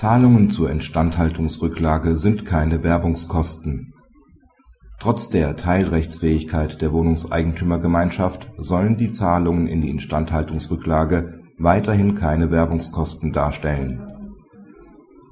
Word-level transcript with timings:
Zahlungen 0.00 0.48
zur 0.48 0.70
Instandhaltungsrücklage 0.70 2.16
sind 2.16 2.44
keine 2.44 2.84
Werbungskosten. 2.84 3.94
Trotz 5.00 5.28
der 5.28 5.56
Teilrechtsfähigkeit 5.56 6.80
der 6.80 6.92
Wohnungseigentümergemeinschaft 6.92 8.48
sollen 8.58 8.96
die 8.96 9.10
Zahlungen 9.10 9.66
in 9.66 9.80
die 9.80 9.90
Instandhaltungsrücklage 9.90 11.40
weiterhin 11.58 12.14
keine 12.14 12.52
Werbungskosten 12.52 13.32
darstellen. 13.32 14.28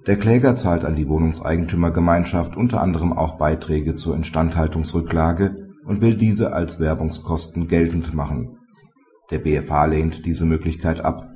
Der 0.09 0.17
Kläger 0.17 0.57
zahlt 0.57 0.85
an 0.85 0.97
die 0.97 1.09
Wohnungseigentümergemeinschaft 1.09 2.57
unter 2.57 2.83
anderem 2.83 3.13
auch 3.13 3.39
Beiträge 3.39 3.95
zur 3.95 4.17
Instandhaltungsrücklage 4.17 5.69
und 5.85 6.01
will 6.01 6.17
diese 6.17 6.53
als 6.53 6.81
Werbungskosten 6.81 7.69
geltend 7.69 8.15
machen. 8.15 8.59
Der 9.31 9.39
BfH 9.39 9.85
lehnt 9.85 10.27
diese 10.27 10.45
Möglichkeit 10.45 11.05
ab. 11.05 11.36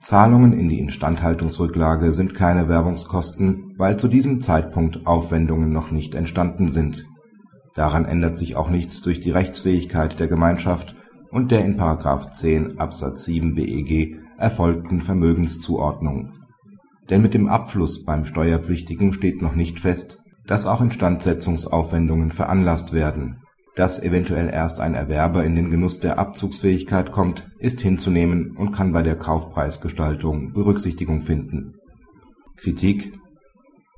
Zahlungen 0.00 0.52
in 0.52 0.68
die 0.68 0.78
Instandhaltungsrücklage 0.78 2.12
sind 2.12 2.34
keine 2.34 2.68
Werbungskosten, 2.68 3.74
weil 3.76 3.98
zu 3.98 4.08
diesem 4.08 4.40
Zeitpunkt 4.40 5.06
Aufwendungen 5.06 5.70
noch 5.70 5.90
nicht 5.90 6.14
entstanden 6.14 6.70
sind. 6.70 7.06
Daran 7.74 8.04
ändert 8.04 8.36
sich 8.36 8.56
auch 8.56 8.70
nichts 8.70 9.00
durch 9.02 9.20
die 9.20 9.30
Rechtsfähigkeit 9.30 10.18
der 10.20 10.28
Gemeinschaft 10.28 10.94
und 11.30 11.50
der 11.50 11.64
in§ 11.64 11.78
10 12.30 12.78
Absatz 12.78 13.24
7 13.24 13.54
BEG 13.54 14.18
erfolgten 14.38 15.00
Vermögenszuordnung. 15.00 16.32
Denn 17.10 17.22
mit 17.22 17.34
dem 17.34 17.48
Abfluss 17.48 18.04
beim 18.04 18.24
Steuerpflichtigen 18.24 19.12
steht 19.12 19.42
noch 19.42 19.54
nicht 19.54 19.80
fest, 19.80 20.20
dass 20.46 20.66
auch 20.66 20.80
Instandsetzungsaufwendungen 20.80 22.30
veranlasst 22.30 22.92
werden. 22.92 23.40
Dass 23.76 24.02
eventuell 24.02 24.50
erst 24.52 24.80
ein 24.80 24.94
Erwerber 24.94 25.44
in 25.44 25.54
den 25.54 25.70
Genuss 25.70 26.00
der 26.00 26.18
Abzugsfähigkeit 26.18 27.12
kommt, 27.12 27.48
ist 27.58 27.80
hinzunehmen 27.80 28.56
und 28.56 28.72
kann 28.72 28.92
bei 28.92 29.02
der 29.02 29.16
Kaufpreisgestaltung 29.16 30.52
Berücksichtigung 30.52 31.22
finden. 31.22 31.74
Kritik 32.56 33.12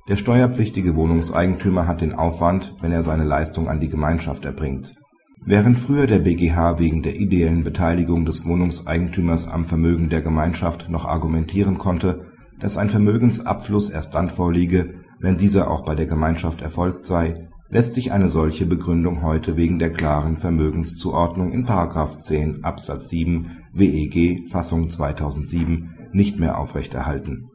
Der 0.07 0.17
steuerpflichtige 0.17 0.95
Wohnungseigentümer 0.95 1.87
hat 1.87 2.01
den 2.01 2.13
Aufwand, 2.13 2.75
wenn 2.81 2.91
er 2.91 3.01
seine 3.01 3.23
Leistung 3.23 3.67
an 3.67 3.79
die 3.79 3.89
Gemeinschaft 3.89 4.45
erbringt. 4.45 4.95
Während 5.43 5.79
früher 5.79 6.05
der 6.05 6.19
BGH 6.19 6.77
wegen 6.77 7.01
der 7.01 7.19
ideellen 7.19 7.63
Beteiligung 7.63 8.25
des 8.25 8.45
Wohnungseigentümers 8.45 9.47
am 9.47 9.65
Vermögen 9.65 10.09
der 10.09 10.21
Gemeinschaft 10.21 10.89
noch 10.89 11.05
argumentieren 11.05 11.79
konnte, 11.79 12.31
dass 12.59 12.77
ein 12.77 12.91
Vermögensabfluss 12.91 13.89
erst 13.89 14.13
dann 14.13 14.29
vorliege, 14.29 14.93
wenn 15.19 15.37
dieser 15.37 15.71
auch 15.71 15.83
bei 15.83 15.95
der 15.95 16.05
Gemeinschaft 16.05 16.61
erfolgt 16.61 17.07
sei, 17.07 17.49
lässt 17.71 17.93
sich 17.93 18.11
eine 18.11 18.27
solche 18.27 18.65
Begründung 18.65 19.23
heute 19.23 19.55
wegen 19.55 19.79
der 19.79 19.91
klaren 19.91 20.35
Vermögenszuordnung 20.35 21.53
in§ 21.53 21.65
10 22.19 22.65
Absatz 22.65 23.09
7 23.09 23.49
WEG 23.73 24.49
Fassung 24.49 24.89
2007 24.89 26.09
nicht 26.11 26.37
mehr 26.37 26.59
aufrechterhalten. 26.59 27.49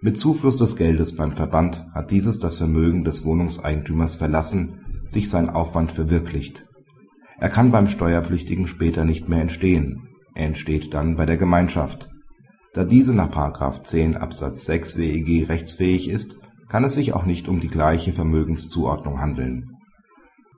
Mit 0.00 0.16
Zufluss 0.16 0.56
des 0.56 0.76
Geldes 0.76 1.16
beim 1.16 1.32
Verband 1.32 1.84
hat 1.92 2.12
dieses 2.12 2.38
das 2.38 2.58
Vermögen 2.58 3.02
des 3.02 3.24
Wohnungseigentümers 3.24 4.14
verlassen, 4.14 5.02
sich 5.04 5.28
sein 5.28 5.50
Aufwand 5.50 5.90
verwirklicht. 5.90 6.64
Er 7.40 7.48
kann 7.48 7.72
beim 7.72 7.88
Steuerpflichtigen 7.88 8.68
später 8.68 9.04
nicht 9.04 9.28
mehr 9.28 9.42
entstehen, 9.42 10.08
er 10.36 10.46
entsteht 10.46 10.94
dann 10.94 11.16
bei 11.16 11.26
der 11.26 11.36
Gemeinschaft. 11.36 12.10
Da 12.74 12.84
diese 12.84 13.12
nach§ 13.12 13.30
10 13.82 14.16
Absatz 14.16 14.66
6 14.66 14.98
WEG 14.98 15.48
rechtsfähig 15.48 16.08
ist 16.08 16.38
kann 16.68 16.84
es 16.84 16.94
sich 16.94 17.14
auch 17.14 17.24
nicht 17.24 17.48
um 17.48 17.60
die 17.60 17.68
gleiche 17.68 18.12
Vermögenszuordnung 18.12 19.20
handeln. 19.20 19.76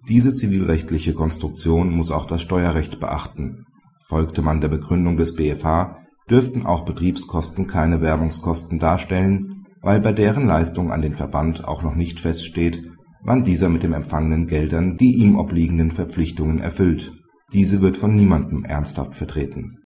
Diese 0.08 0.32
zivilrechtliche 0.34 1.14
Konstruktion 1.14 1.90
muss 1.90 2.10
auch 2.10 2.26
das 2.26 2.42
Steuerrecht 2.42 3.00
beachten. 3.00 3.66
Folgte 4.02 4.42
man 4.42 4.60
der 4.60 4.68
Begründung 4.68 5.16
des 5.16 5.36
BfH, 5.36 5.98
dürften 6.28 6.66
auch 6.66 6.84
Betriebskosten 6.84 7.66
keine 7.66 8.00
Werbungskosten 8.00 8.78
darstellen, 8.78 9.66
weil 9.82 10.00
bei 10.00 10.12
deren 10.12 10.46
Leistung 10.46 10.90
an 10.90 11.02
den 11.02 11.14
Verband 11.14 11.66
auch 11.66 11.82
noch 11.82 11.94
nicht 11.94 12.20
feststeht, 12.20 12.82
wann 13.22 13.44
dieser 13.44 13.68
mit 13.68 13.82
den 13.82 13.92
empfangenen 13.92 14.46
Geldern 14.46 14.96
die 14.96 15.16
ihm 15.16 15.38
obliegenden 15.38 15.90
Verpflichtungen 15.90 16.58
erfüllt. 16.58 17.12
Diese 17.52 17.82
wird 17.82 17.96
von 17.96 18.14
niemandem 18.14 18.64
ernsthaft 18.64 19.14
vertreten 19.14 19.78